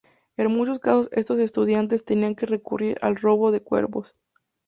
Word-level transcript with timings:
En 0.35 0.51
muchos 0.51 0.79
casos 0.79 1.09
estos 1.11 1.37
estudiantes 1.37 2.03
tenían 2.03 2.33
que 2.33 2.47
recurrir 2.47 2.97
al 3.03 3.17
robo 3.17 3.51
de 3.51 3.61
cuerpos. 3.61 4.15